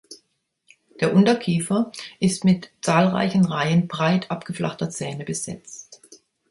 Der 0.99 1.13
Unterkiefer 1.13 1.91
ist 2.19 2.43
mit 2.43 2.71
zahlreichen 2.81 3.45
Reihen 3.45 3.87
breit 3.87 4.31
abgeflachter 4.31 4.89
Zähne 4.89 5.25
besetzt. 5.25 6.01